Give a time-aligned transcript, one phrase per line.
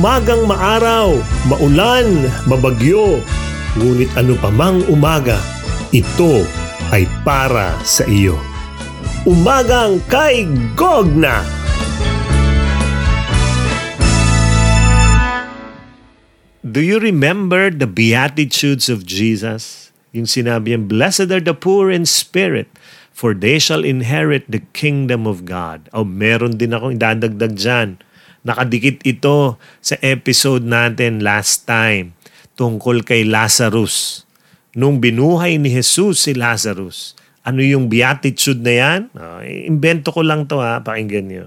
[0.00, 1.12] umagang maaraw,
[1.44, 3.20] maulan, mabagyo,
[3.76, 5.36] ngunit ano pa mang umaga,
[5.92, 6.40] ito
[6.88, 8.40] ay para sa iyo.
[9.28, 11.44] Umagang kay Gogna!
[16.64, 19.92] Do you remember the Beatitudes of Jesus?
[20.16, 22.72] Yung sinabi niya, Blessed are the poor in spirit,
[23.12, 25.92] for they shall inherit the kingdom of God.
[25.92, 28.00] O meron din akong idadagdag dyan.
[28.40, 32.16] Nakadikit ito sa episode natin last time
[32.56, 34.24] tungkol kay Lazarus.
[34.76, 39.00] Nung binuhay ni Jesus si Lazarus, ano yung beatitude na yan?
[39.16, 41.44] Oh, invento ko lang to ha, pakinggan nyo.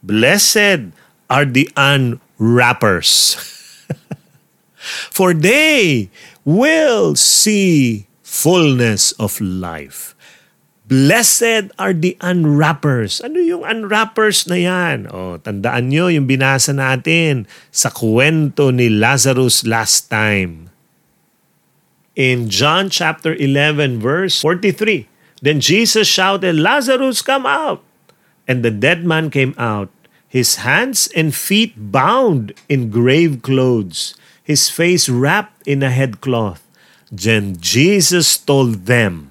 [0.00, 0.92] Blessed
[1.28, 3.36] are the unwrappers.
[5.16, 6.08] For they
[6.48, 10.16] will see fullness of life.
[10.88, 13.20] Blessed are the unwrappers.
[13.20, 15.04] Ano yung unwrappers na yan?
[15.12, 20.72] O, tandaan nyo yung binasa natin sa kwento ni Lazarus last time.
[22.16, 25.04] In John chapter 11 verse 43,
[25.44, 27.84] Then Jesus shouted, Lazarus, come out!
[28.48, 29.92] And the dead man came out,
[30.24, 36.64] his hands and feet bound in grave clothes, his face wrapped in a headcloth.
[37.12, 39.27] Then Jesus told them,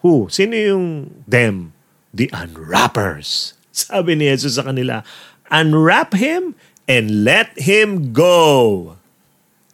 [0.00, 0.30] Who?
[0.30, 0.86] Sino yung
[1.26, 1.74] them?
[2.14, 3.54] The unwrappers.
[3.74, 5.02] Sabi ni Jesus sa kanila,
[5.48, 6.54] Unwrap him
[6.88, 8.94] and let him go.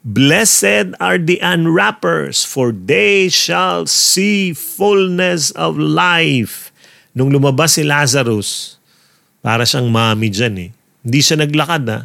[0.05, 6.69] Blessed are the unwrappers, for they shall see fullness of life.
[7.17, 8.77] Nung lumabas si Lazarus,
[9.41, 10.69] para siyang mami dyan eh.
[11.01, 11.99] Hindi siya naglakad ha.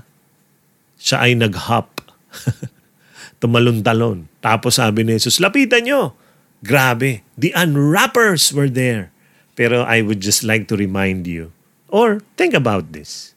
[0.97, 2.01] Siya ay naghop.
[3.41, 4.29] Tumalon-talon.
[4.41, 6.17] Tapos sabi ni Jesus, lapitan nyo.
[6.61, 7.25] Grabe.
[7.41, 9.13] The unwrappers were there.
[9.57, 11.53] Pero I would just like to remind you,
[11.93, 13.37] or think about this.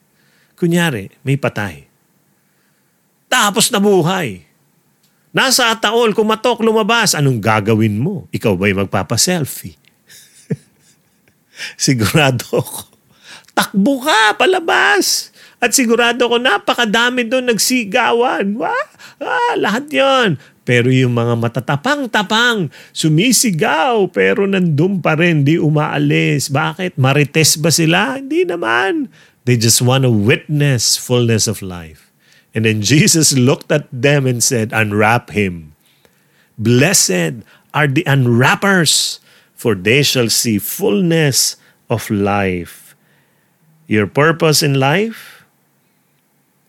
[0.56, 1.90] Kunyari, may patay.
[3.28, 4.46] Tapos nabuhay.
[5.34, 7.18] Nasa taol, kumatok, lumabas.
[7.18, 8.30] Anong gagawin mo?
[8.30, 9.76] Ikaw ba'y magpapaselfie?
[11.84, 12.88] Sigurado ko.
[13.52, 15.34] Takbo ka, palabas.
[15.64, 18.58] At sigurado ko, napakadami doon nagsigawan.
[18.60, 18.88] Wah,
[19.22, 20.30] ah, lahat yon.
[20.64, 26.48] Pero yung mga matatapang-tapang, sumisigaw pero nandun pa rin, di umaalis.
[26.48, 26.96] Bakit?
[26.96, 28.16] Marites ba sila?
[28.16, 29.12] Hindi naman.
[29.44, 32.08] They just want to witness fullness of life.
[32.56, 35.76] And then Jesus looked at them and said, Unwrap him.
[36.56, 39.20] Blessed are the unwrappers,
[39.52, 41.58] for they shall see fullness
[41.90, 42.96] of life.
[43.90, 45.44] Your purpose in life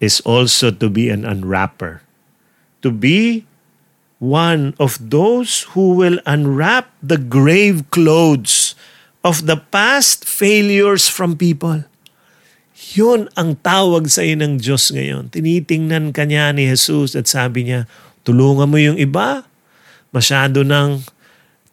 [0.00, 2.02] is also to be an unwrapper,
[2.82, 3.46] to be
[4.24, 8.72] one of those who will unwrap the grave clothes
[9.20, 11.84] of the past failures from people.
[12.96, 15.28] Yun ang tawag sa iyo ng Diyos ngayon.
[15.28, 17.84] Tinitingnan ka niya ni Jesus at sabi niya,
[18.24, 19.44] tulungan mo yung iba.
[20.08, 21.04] Masyado nang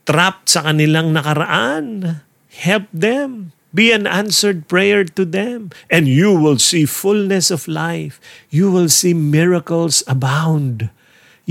[0.03, 2.19] trapped sa kanilang nakaraan.
[2.51, 3.55] Help them.
[3.71, 5.71] Be an answered prayer to them.
[5.87, 8.19] And you will see fullness of life.
[8.51, 10.91] You will see miracles abound.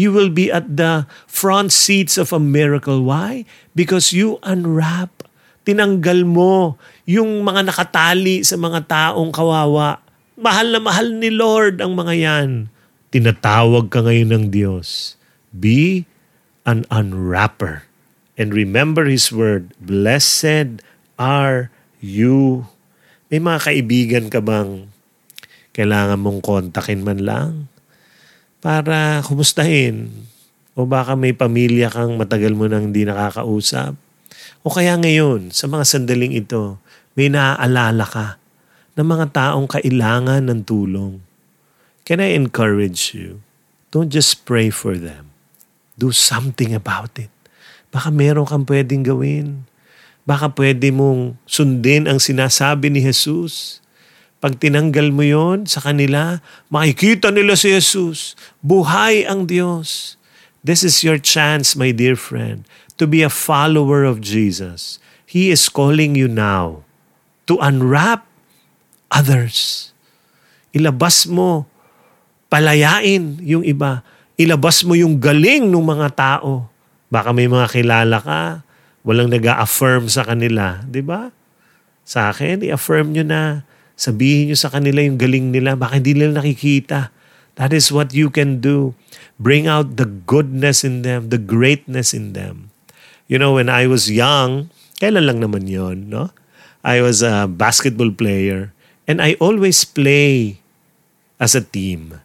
[0.00, 3.04] You will be at the front seats of a miracle.
[3.04, 3.44] Why?
[3.76, 5.12] Because you unwrap.
[5.68, 10.00] Tinanggal mo yung mga nakatali sa mga taong kawawa.
[10.40, 12.50] Mahal na mahal ni Lord ang mga yan.
[13.12, 15.20] Tinatawag ka ngayon ng Diyos.
[15.52, 16.08] Be
[16.64, 17.84] an unwrapper.
[18.40, 20.80] And remember His word, Blessed
[21.20, 21.68] are
[22.00, 22.64] you.
[23.28, 24.88] May mga kaibigan ka bang
[25.76, 27.69] kailangan mong kontakin man lang?
[28.60, 30.12] Para kumustahin?
[30.76, 33.97] O baka may pamilya kang matagal mo nang hindi nakakausap?
[34.60, 36.76] O kaya ngayon, sa mga sandaling ito,
[37.16, 38.37] may naaalala ka
[39.00, 41.25] ng mga taong kailangan ng tulong.
[42.04, 43.41] Can I encourage you?
[43.88, 45.32] Don't just pray for them.
[45.97, 47.32] Do something about it.
[47.88, 49.65] Baka meron kang pwedeng gawin.
[50.28, 53.80] Baka pwede mong sundin ang sinasabi ni Jesus.
[54.41, 56.41] Pag tinanggal mo yon sa kanila,
[56.72, 58.33] makikita nila si Jesus.
[58.65, 60.16] Buhay ang Diyos.
[60.65, 62.65] This is your chance, my dear friend,
[62.97, 64.97] to be a follower of Jesus.
[65.28, 66.89] He is calling you now
[67.45, 68.25] to unwrap
[69.13, 69.91] others.
[70.72, 71.69] Ilabas mo,
[72.48, 74.01] palayain yung iba.
[74.41, 76.72] Ilabas mo yung galing ng mga tao.
[77.13, 78.65] Baka may mga kilala ka,
[79.04, 80.81] walang nag affirm sa kanila.
[80.89, 81.28] di ba?
[82.09, 83.69] Sa akin, i-affirm nyo na.
[84.00, 85.76] Sabihin nyo sa kanila yung galing nila.
[85.76, 87.12] Baka hindi nila nakikita.
[87.60, 88.97] That is what you can do.
[89.36, 92.72] Bring out the goodness in them, the greatness in them.
[93.28, 94.72] You know, when I was young,
[95.04, 96.32] kailan lang naman yon, no?
[96.80, 98.72] I was a basketball player
[99.04, 100.64] and I always play
[101.36, 102.24] as a team.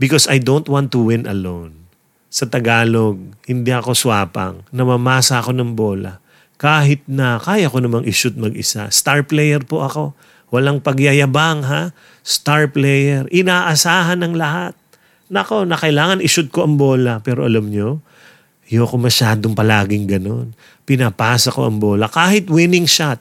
[0.00, 1.84] Because I don't want to win alone.
[2.32, 4.64] Sa Tagalog, hindi ako swapang.
[4.72, 6.24] Namamasa ako ng bola.
[6.56, 8.88] Kahit na kaya ko namang ishoot mag-isa.
[8.88, 10.16] Star player po ako.
[10.52, 11.96] Walang pagyayabang ha.
[12.20, 13.24] Star player.
[13.32, 14.76] Inaasahan ng lahat.
[15.32, 17.24] Nako, na kailangan ishoot ko ang bola.
[17.24, 18.04] Pero alam nyo,
[18.68, 20.52] ayoko masyadong palaging ganun.
[20.84, 22.12] Pinapasa ko ang bola.
[22.12, 23.16] Kahit winning shot.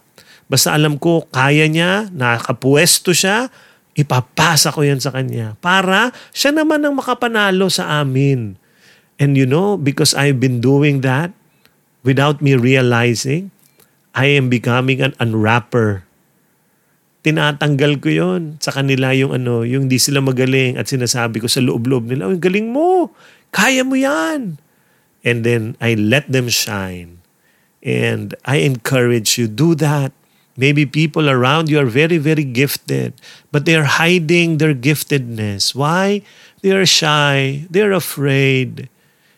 [0.51, 3.47] Basta alam ko, kaya niya, nakapuesto siya,
[3.95, 5.55] ipapasa ko yan sa kanya.
[5.63, 8.59] Para siya naman ang makapanalo sa amin.
[9.15, 11.31] And you know, because I've been doing that,
[12.03, 13.55] without me realizing,
[14.11, 16.03] I am becoming an unwrapper.
[17.21, 21.61] Tinatanggal ko yon sa kanila yung ano, yung di sila magaling at sinasabi ko sa
[21.61, 23.13] loob-loob nila, oh, galing mo,
[23.53, 24.57] kaya mo yan.
[25.21, 27.21] And then I let them shine.
[27.85, 30.13] And I encourage you, do that.
[30.57, 33.13] Maybe people around you are very, very gifted,
[33.53, 35.73] but they're hiding their giftedness.
[35.73, 36.21] Why?
[36.61, 38.89] They are shy, they're afraid.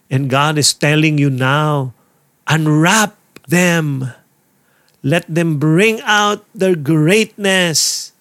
[0.09, 1.93] And God is telling you now,
[2.47, 3.15] unwrap
[3.47, 4.11] them.
[5.03, 8.11] Let them bring out their greatness.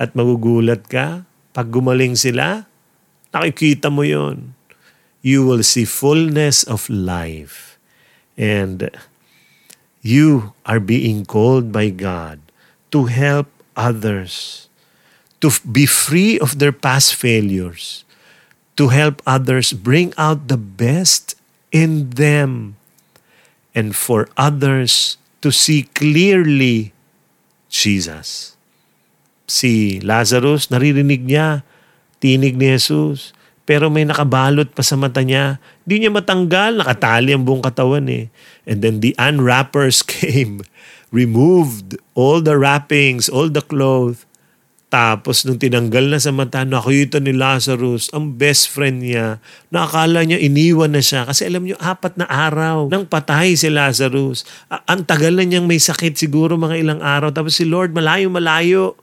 [0.00, 2.64] At magugulat ka, pag gumaling sila,
[3.30, 4.56] nakikita mo yon.
[5.20, 7.76] You will see fullness of life.
[8.40, 8.88] And
[10.00, 12.40] you are being called by God
[12.90, 13.46] to help
[13.76, 14.66] others,
[15.44, 18.04] to be free of their past failures,
[18.76, 21.36] to help others bring out the best
[21.72, 22.76] in them,
[23.74, 26.96] and for others to see clearly
[27.68, 28.56] Jesus.
[29.44, 31.60] Si Lazarus, naririnig niya,
[32.16, 33.36] tinig ni Jesus,
[33.68, 35.60] pero may nakabalot pa sa mata niya.
[35.84, 38.32] Di niya matanggal, nakatali ang buong katawan eh.
[38.64, 40.64] And then the unwrappers came,
[41.12, 44.24] removed all the wrappings, all the clothes.
[44.94, 49.42] Tapos nung tinanggal na sa mata, nakita ni Lazarus, ang best friend niya,
[49.74, 51.26] nakakala niya iniwan na siya.
[51.26, 54.46] Kasi alam niyo, apat na araw nang patay si Lazarus.
[54.70, 57.34] A- ang tagal na niyang may sakit siguro mga ilang araw.
[57.34, 58.94] Tapos si Lord, malayo-malayo.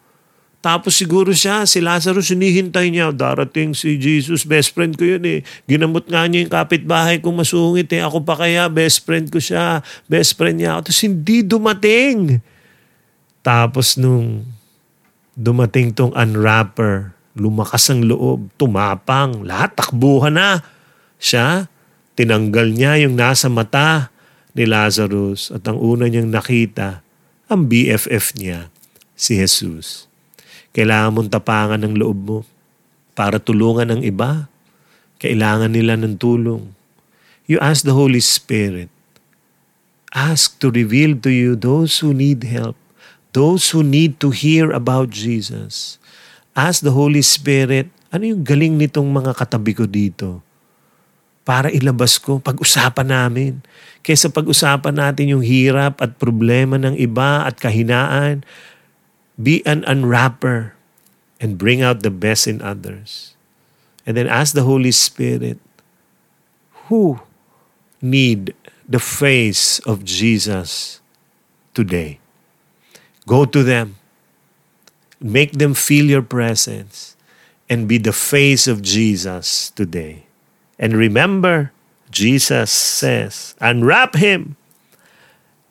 [0.63, 3.11] Tapos siguro siya, si Lazarus, hinihintay niya.
[3.11, 5.43] Darating si Jesus, best friend ko yun eh.
[5.67, 7.99] Ginamot nga niya yung kapitbahay kong masungit eh.
[7.99, 9.83] Ako pa kaya, best friend ko siya.
[10.07, 10.79] Best friend niya.
[10.79, 12.39] Tapos hindi dumating.
[13.43, 14.47] Tapos nung
[15.41, 20.61] dumating tong unwrapper, lumakas ang loob, tumapang, lahat takbuhan na.
[21.17, 21.65] Siya,
[22.13, 24.13] tinanggal niya yung nasa mata
[24.53, 27.01] ni Lazarus at ang una niyang nakita,
[27.49, 28.69] ang BFF niya,
[29.17, 30.05] si Jesus.
[30.71, 32.39] Kailangan mong tapangan ng loob mo
[33.17, 34.47] para tulungan ng iba.
[35.19, 36.71] Kailangan nila ng tulong.
[37.45, 38.87] You ask the Holy Spirit.
[40.15, 42.75] Ask to reveal to you those who need help,
[43.31, 45.97] those who need to hear about Jesus.
[46.51, 50.43] Ask the Holy Spirit, ano yung galing nitong mga katabi ko dito?
[51.47, 53.63] Para ilabas ko, pag-usapan namin.
[54.03, 58.43] Kesa pag-usapan natin yung hirap at problema ng iba at kahinaan,
[59.41, 60.77] Be an unwrapper
[61.41, 63.33] and bring out the best in others.
[64.05, 65.57] And then ask the Holy Spirit,
[66.93, 67.25] who
[68.03, 68.53] need
[68.85, 71.01] the face of Jesus
[71.73, 72.20] today?
[73.27, 73.95] Go to them.
[75.19, 77.15] Make them feel your presence
[77.69, 80.25] and be the face of Jesus today.
[80.79, 81.71] And remember,
[82.09, 84.57] Jesus says, unwrap him.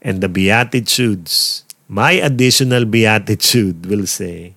[0.00, 4.54] And the Beatitudes my additional beatitude will say,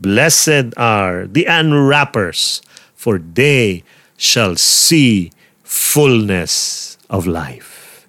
[0.00, 2.62] Blessed are the unwrappers,
[2.94, 3.84] for they
[4.16, 5.30] shall see
[5.62, 8.08] fullness of life.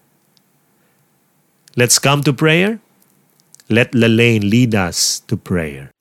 [1.76, 2.80] Let's come to prayer.
[3.72, 5.96] Let Lalaine lead us to prayer.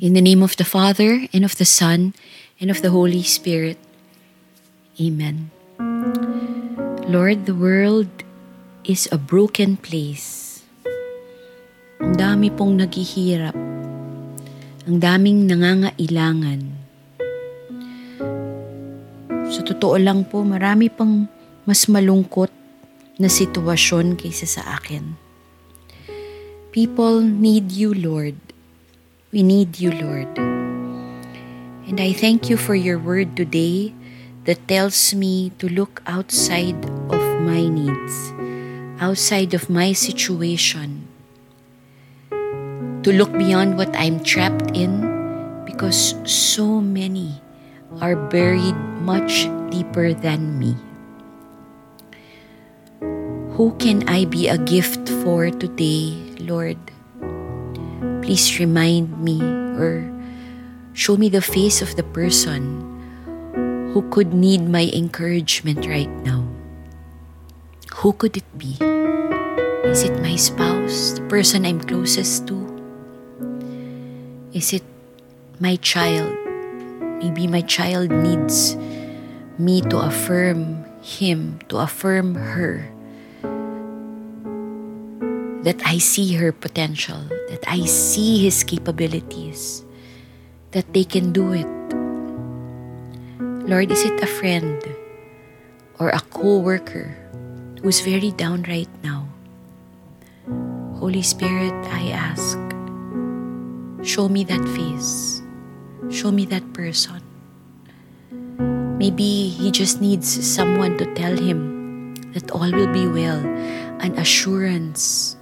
[0.00, 2.16] In the name of the Father, and of the Son,
[2.56, 3.76] and of the Holy Spirit.
[4.96, 5.52] Amen.
[7.04, 8.08] Lord, the world
[8.88, 10.64] is a broken place.
[12.00, 13.52] Ang dami pong naghihirap.
[14.88, 16.72] Ang daming nangangailangan.
[19.52, 21.28] Sa totoo lang po, marami pang
[21.68, 22.48] mas malungkot
[23.20, 25.21] na sitwasyon kaysa sa akin.
[26.72, 28.40] People need you, Lord.
[29.28, 30.32] We need you, Lord.
[31.84, 33.92] And I thank you for your word today
[34.48, 36.80] that tells me to look outside
[37.12, 38.32] of my needs,
[39.04, 41.04] outside of my situation,
[43.04, 45.04] to look beyond what I'm trapped in
[45.68, 47.36] because so many
[48.00, 50.72] are buried much deeper than me.
[53.60, 56.78] Who can I be a gift for today, Lord?
[58.22, 59.42] Please remind me
[59.78, 60.12] or
[60.92, 62.84] Show me the face of the person
[63.96, 66.44] who could need my encouragement right now.
[68.04, 68.76] Who could it be?
[69.88, 72.60] Is it my spouse, the person I'm closest to?
[74.52, 74.84] Is it
[75.60, 76.36] my child?
[77.24, 78.76] Maybe my child needs
[79.56, 82.84] me to affirm him, to affirm her.
[85.62, 89.84] That I see her potential, that I see his capabilities,
[90.72, 91.70] that they can do it.
[93.70, 94.82] Lord, is it a friend
[96.02, 97.14] or a co worker
[97.80, 99.30] who's very down right now?
[100.98, 102.58] Holy Spirit, I ask,
[104.02, 105.42] show me that face.
[106.10, 107.22] Show me that person.
[108.98, 113.38] Maybe he just needs someone to tell him that all will be well,
[114.02, 115.36] an assurance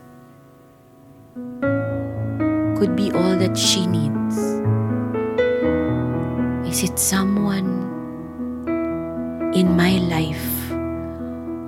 [2.80, 4.40] could be all that she needs.
[6.64, 7.84] Is it someone
[9.52, 10.72] in my life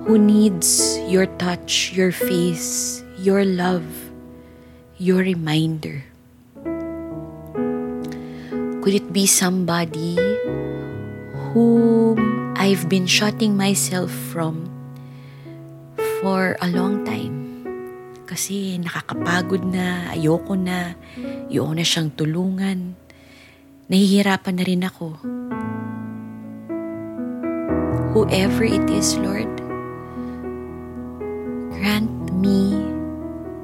[0.09, 3.85] who needs your touch, your face, your love,
[4.97, 6.01] your reminder?
[8.81, 10.17] Could it be somebody
[11.53, 12.17] whom
[12.57, 14.65] I've been shutting myself from
[16.25, 17.52] for a long time?
[18.33, 20.97] Kasi nakakapagod na, ayoko na,
[21.53, 22.97] ayoko na siyang tulungan.
[23.93, 25.21] Nahihirapan na rin ako.
[28.17, 29.53] Whoever it is, Lord,
[31.77, 32.73] grant me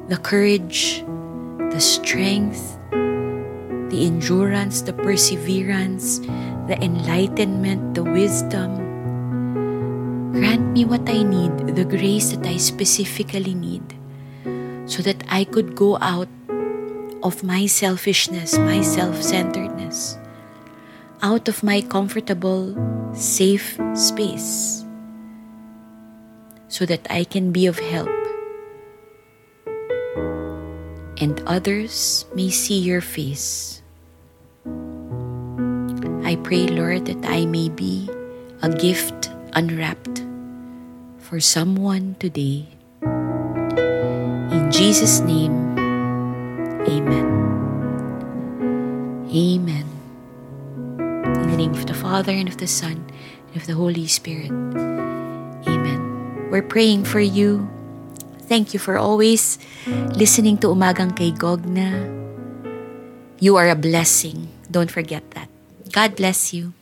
[0.06, 1.02] the courage,
[1.74, 2.78] the strength,
[3.90, 6.22] the endurance, the perseverance,
[6.70, 8.78] the enlightenment, the wisdom.
[10.38, 13.98] Grant me what I need, the grace that I specifically need,
[14.90, 16.28] so that I could go out
[17.22, 20.18] of my selfishness, my self centeredness,
[21.22, 22.74] out of my comfortable,
[23.14, 24.84] safe space,
[26.68, 28.10] so that I can be of help
[31.20, 33.84] and others may see your face.
[36.24, 38.10] I pray, Lord, that I may be
[38.62, 40.24] a gift unwrapped
[41.20, 42.79] for someone today.
[44.70, 45.74] In Jesus' name,
[46.86, 47.26] Amen.
[49.34, 49.88] Amen.
[51.02, 53.02] In the name of the Father, and of the Son,
[53.50, 54.54] and of the Holy Spirit.
[55.66, 56.54] Amen.
[56.54, 57.66] We're praying for you.
[58.46, 59.58] Thank you for always
[60.14, 62.06] listening to Umagang kay Gogna.
[63.42, 64.54] You are a blessing.
[64.70, 65.50] Don't forget that.
[65.90, 66.78] God bless you.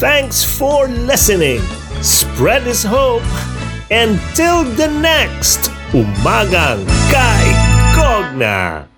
[0.00, 1.60] Thanks for listening.
[2.04, 3.24] Spread His hope.
[3.90, 7.44] Until the next Umagang kay
[7.96, 8.93] Gogna.